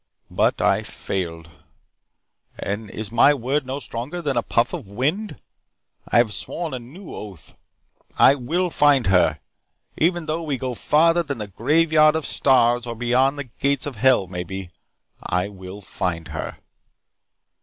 But 0.31 0.59
I 0.63 0.81
failed. 0.81 1.51
And 2.57 2.89
is 2.89 3.11
my 3.11 3.35
word 3.35 3.67
no 3.67 3.79
stronger 3.79 4.19
than 4.19 4.35
a 4.35 4.41
puff 4.41 4.73
of 4.73 4.89
wind? 4.89 5.39
I 6.09 6.17
have 6.17 6.33
sworn 6.33 6.73
a 6.73 6.79
new 6.79 7.13
oath. 7.13 7.55
I 8.17 8.33
will 8.33 8.71
find 8.71 9.05
her. 9.13 9.39
Even 9.99 10.25
though 10.25 10.41
we 10.41 10.57
go 10.57 10.73
farther 10.73 11.21
than 11.21 11.37
the 11.37 11.45
graveyard 11.49 12.15
of 12.15 12.25
stars 12.25 12.87
or 12.87 12.95
beyond 12.95 13.37
the 13.37 13.51
gates 13.59 13.85
of 13.85 13.97
hell, 13.97 14.25
maybe 14.25 14.71
I 15.21 15.49
will 15.49 15.81
find 15.81 16.29
her." 16.29 16.57